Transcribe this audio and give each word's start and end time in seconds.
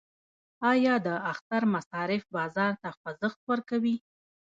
آیا 0.71 0.95
د 1.05 1.07
اختر 1.31 1.61
مصارف 1.73 2.23
بازار 2.35 2.73
ته 2.81 2.89
خوځښت 2.97 3.39
ورکوي؟ 3.51 3.95